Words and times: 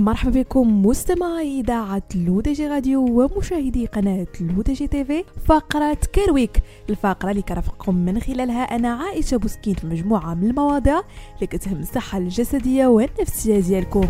مرحبا 0.00 0.40
بكم 0.40 0.86
مستمعي 0.86 1.60
إذاعة 1.60 2.02
L'ODJ 2.14 2.66
Radio 2.66 3.04
ومشاهدي 3.04 3.86
قناة 3.86 4.26
L'ODJ 4.40 4.86
TV 4.86 5.24
فقرة 5.44 5.98
Care 6.12 6.37
Week 6.37 6.62
الفقرة 6.90 7.30
اللي 7.30 7.42
كنرافقكم 7.42 7.94
من 7.94 8.20
خلالها 8.20 8.62
أنا 8.62 8.88
عائشة 8.88 9.36
بوسكين 9.36 9.74
في 9.74 9.86
مجموعة 9.86 10.34
من 10.34 10.50
المواضيع 10.50 11.00
اللي 11.34 11.46
كتهم 11.46 11.80
الصحة 11.80 12.18
الجسدية 12.18 12.86
والنفسية 12.86 13.60
ديالكم. 13.60 14.06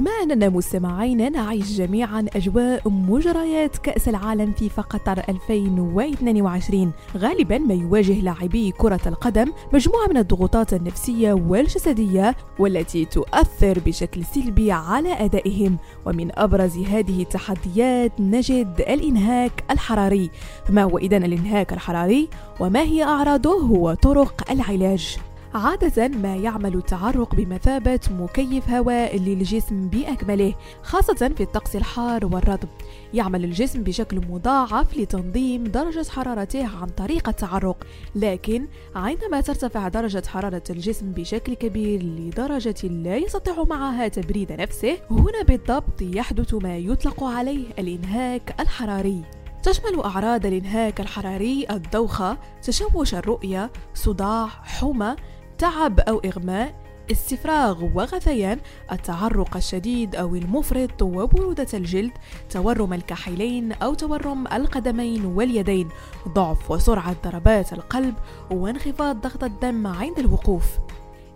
بما 0.00 0.10
أننا 0.10 0.48
مستمعين 0.48 1.32
نعيش 1.32 1.72
جميعا 1.72 2.26
أجواء 2.36 2.88
مجريات 2.88 3.76
كأس 3.76 4.08
العالم 4.08 4.52
في 4.52 4.68
قطر 4.68 5.22
2022 5.28 6.92
غالبا 7.16 7.58
ما 7.58 7.74
يواجه 7.74 8.20
لاعبي 8.20 8.70
كرة 8.70 9.00
القدم 9.06 9.52
مجموعة 9.72 10.06
من 10.06 10.16
الضغوطات 10.16 10.74
النفسية 10.74 11.32
والجسدية 11.32 12.36
والتي 12.58 13.04
تؤثر 13.04 13.78
بشكل 13.86 14.24
سلبي 14.24 14.72
على 14.72 15.24
أدائهم. 15.24 15.76
ومن 16.06 16.38
أبرز 16.38 16.78
هذه 16.78 17.22
التحديات 17.22 18.12
نجد 18.20 18.84
الإنهاك 18.88 19.64
الحراري. 19.70 20.30
فما 20.64 20.82
هو 20.82 20.98
إذن 20.98 21.24
الإنهاك 21.24 21.72
الحراري؟ 21.72 22.28
وما 22.60 22.80
هي 22.80 23.04
أعراضه 23.04 23.70
وطرق 23.72 24.50
العلاج؟ 24.50 25.18
عادة 25.54 26.08
ما 26.08 26.36
يعمل 26.36 26.74
التعرق 26.74 27.34
بمثابة 27.34 28.00
مكيف 28.10 28.70
هواء 28.70 29.18
للجسم 29.18 29.88
بأكمله 29.88 30.54
خاصة 30.82 31.32
في 31.36 31.42
الطقس 31.42 31.76
الحار 31.76 32.26
والرطب. 32.26 32.68
يعمل 33.14 33.44
الجسم 33.44 33.82
بشكل 33.82 34.20
مضاعف 34.28 34.98
لتنظيم 34.98 35.64
درجة 35.64 36.06
حرارته 36.10 36.66
عن 36.80 36.88
طريق 36.88 37.28
التعرق. 37.28 37.86
لكن 38.14 38.66
عندما 38.94 39.40
ترتفع 39.40 39.88
درجة 39.88 40.22
حرارة 40.26 40.62
الجسم 40.70 41.12
بشكل 41.12 41.54
كبير 41.54 42.02
لدرجة 42.02 42.86
لا 42.88 43.16
يستطيع 43.16 43.64
معها 43.64 44.08
تبريد 44.08 44.52
نفسه 44.52 44.98
هنا 45.10 45.42
بالضبط 45.42 46.02
يحدث 46.02 46.54
ما 46.54 46.78
يطلق 46.78 47.24
عليه 47.24 47.66
الإنهاك 47.78 48.60
الحراري. 48.60 49.22
تشمل 49.62 50.00
أعراض 50.00 50.46
الإنهاك 50.46 51.00
الحراري 51.00 51.66
الدوخة، 51.70 52.38
تشوش 52.62 53.14
الرؤية، 53.14 53.70
صداع، 53.94 54.46
حمى، 54.46 55.16
تعب 55.60 56.00
أو 56.00 56.18
إغماء 56.18 56.74
استفراغ 57.12 57.84
وغثيان 57.94 58.58
التعرق 58.92 59.56
الشديد 59.56 60.16
أو 60.16 60.34
المفرط 60.34 61.02
وبرودة 61.02 61.66
الجلد 61.74 62.12
تورم 62.50 62.92
الكحيلين 62.92 63.72
أو 63.72 63.94
تورم 63.94 64.46
القدمين 64.46 65.24
واليدين 65.24 65.88
ضعف 66.28 66.70
وسرعة 66.70 67.16
ضربات 67.24 67.72
القلب 67.72 68.14
وانخفاض 68.50 69.20
ضغط 69.20 69.44
الدم 69.44 69.86
عند 69.86 70.18
الوقوف. 70.18 70.64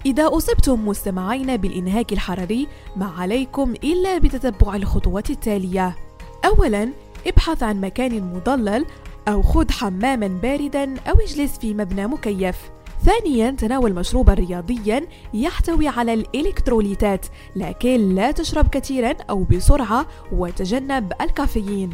إذا 0.07 0.37
أصبتم 0.37 0.89
مستمعين 0.89 1.57
بالإنهاك 1.57 2.13
الحراري 2.13 2.69
ما 2.97 3.07
عليكم 3.07 3.73
إلا 3.73 4.19
بتتبع 4.19 4.77
الخطوات 4.77 5.31
التالية. 5.31 5.97
أولاً 6.45 6.89
ابحث 7.27 7.63
عن 7.63 7.81
مكان 7.81 8.35
مضلل 8.35 8.87
أو 9.29 9.43
خذ 9.43 9.73
حماما 9.73 10.29
باردا 10.29 11.01
أو 11.01 11.15
اجلس 11.15 11.59
في 11.59 11.75
مبنى 11.75 12.07
مكيف. 12.07 12.57
ثانيا 13.05 13.51
تناول 13.51 13.95
مشروبا 13.95 14.35
رياضيا 14.35 15.07
يحتوي 15.35 15.89
على 15.89 16.15
الإلكتروليتات 16.15 17.27
لكن 17.57 18.15
لا 18.15 18.31
تشرب 18.31 18.69
كثيرا 18.69 19.15
أو 19.31 19.45
بسرعة 19.45 20.07
وتجنب 20.33 21.13
الكافيين. 21.21 21.91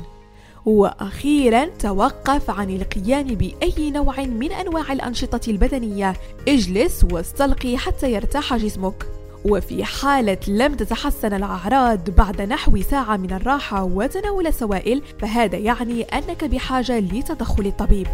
وأخيرا 0.67 1.65
توقف 1.65 2.51
عن 2.51 2.71
القيام 2.71 3.27
بأي 3.27 3.91
نوع 3.91 4.21
من 4.21 4.53
أنواع 4.53 4.93
الأنشطة 4.93 5.51
البدنية. 5.51 6.17
اجلس 6.49 7.07
واستلقي 7.13 7.77
حتى 7.77 8.13
يرتاح 8.13 8.57
جسمك. 8.57 9.07
وفي 9.45 9.85
حالة 9.85 10.39
لم 10.49 10.75
تتحسن 10.75 11.35
الأعراض 11.35 12.11
بعد 12.11 12.43
نحو 12.43 12.83
ساعة 12.83 13.17
من 13.17 13.33
الراحة 13.33 13.85
وتناول 13.85 14.47
السوائل 14.47 15.03
فهذا 15.19 15.59
يعني 15.59 16.03
أنك 16.03 16.45
بحاجة 16.45 16.99
لتدخل 16.99 17.67
الطبيب. 17.67 18.07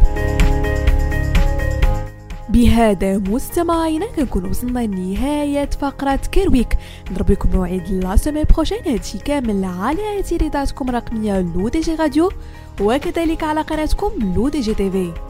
بهذا 2.49 3.17
مستمعينا 3.17 4.05
كنكون 4.05 4.45
وصلنا 4.45 4.79
لنهاية 4.79 5.69
فقرة 5.69 6.19
Care 6.31 6.54
Week 6.54 6.77
نضرب 7.11 7.31
لكم 7.31 7.49
موعد 7.53 7.89
la 7.91 8.15
semaine 8.15 8.43
prochaine 8.43 8.79
هادشي 8.85 9.17
كامل 9.17 9.65
على 9.65 10.23
إذاعتكم 10.23 10.89
الرقمية 10.89 11.41
L'ODJ 11.41 11.95
Radio 11.95 12.31
وكذلك 12.81 13.43
على 13.43 13.61
قناتكم 13.61 14.11
L'ODJ 14.35 14.73
TV. 14.73 15.26